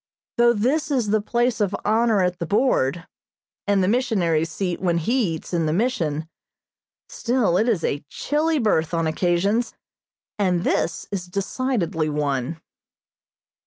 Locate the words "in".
5.53-5.67